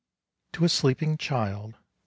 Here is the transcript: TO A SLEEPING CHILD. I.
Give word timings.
TO 0.51 0.65
A 0.65 0.69
SLEEPING 0.69 1.15
CHILD. 1.19 1.75
I. 1.75 1.77